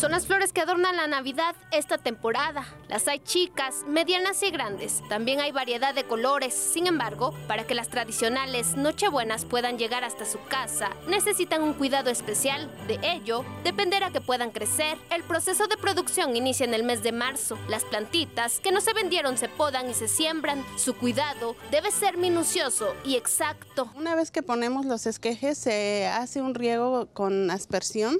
[0.00, 2.66] son las flores que adornan la Navidad esta temporada.
[2.88, 5.02] Las hay chicas, medianas y grandes.
[5.10, 6.54] También hay variedad de colores.
[6.54, 12.08] Sin embargo, para que las tradicionales Nochebuenas puedan llegar hasta su casa, necesitan un cuidado
[12.08, 12.70] especial.
[12.88, 14.96] De ello, dependerá que puedan crecer.
[15.10, 17.58] El proceso de producción inicia en el mes de marzo.
[17.68, 20.64] Las plantitas que no se vendieron se podan y se siembran.
[20.78, 23.90] Su cuidado debe ser minucioso y exacto.
[23.94, 28.16] Una vez que ponemos los esquejes, se hace un riego con aspersión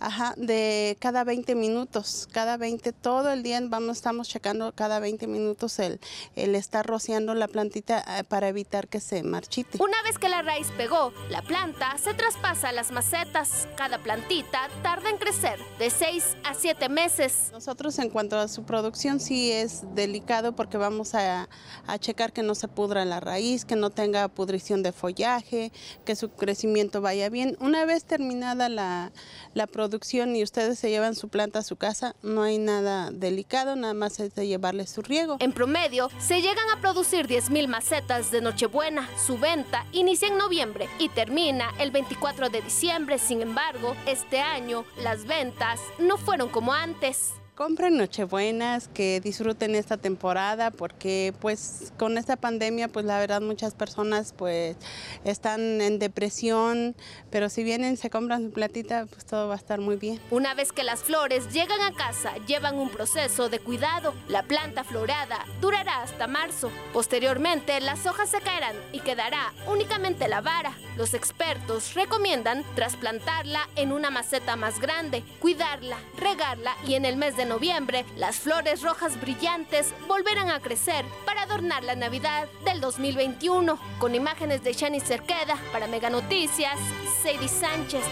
[0.00, 5.26] Ajá, de cada 20 minutos, cada 20, todo el día vamos, estamos checando cada 20
[5.26, 6.00] minutos el,
[6.36, 9.82] el estar rociando la plantita eh, para evitar que se marchite.
[9.82, 13.68] Una vez que la raíz pegó, la planta se traspasa a las macetas.
[13.76, 17.50] Cada plantita tarda en crecer de 6 a 7 meses.
[17.52, 21.48] Nosotros en cuanto a su producción sí es delicado porque vamos a,
[21.86, 25.72] a checar que no se pudra la raíz, que no tenga pudrición de follaje,
[26.04, 27.56] que su crecimiento vaya bien.
[27.60, 29.12] Una vez terminada la,
[29.54, 33.10] la producción, producción y ustedes se llevan su planta a su casa, no hay nada
[33.10, 35.36] delicado, nada más es de llevarle su riego.
[35.40, 39.06] En promedio, se llegan a producir 10.000 macetas de Nochebuena.
[39.18, 43.18] Su venta inicia en noviembre y termina el 24 de diciembre.
[43.18, 49.96] Sin embargo, este año las ventas no fueron como antes compren Nochebuenas, que disfruten esta
[49.96, 54.76] temporada, porque pues con esta pandemia, pues la verdad muchas personas pues
[55.24, 56.96] están en depresión,
[57.30, 60.20] pero si vienen, se compran su platita, pues todo va a estar muy bien.
[60.30, 64.14] Una vez que las flores llegan a casa, llevan un proceso de cuidado.
[64.28, 66.70] La planta florada durará hasta marzo.
[66.92, 70.76] Posteriormente, las hojas se caerán y quedará únicamente la vara.
[70.96, 77.36] Los expertos recomiendan trasplantarla en una maceta más grande, cuidarla, regarla y en el mes
[77.44, 83.78] noviembre, las flores rojas brillantes volverán a crecer para adornar la Navidad del 2021.
[83.98, 86.78] Con imágenes de Shani Cerqueda para Mega Noticias,
[87.22, 88.04] Sadie Sánchez.